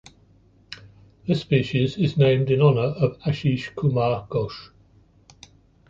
[1.27, 4.71] This species is named in honor of Asish Kumar Ghosh.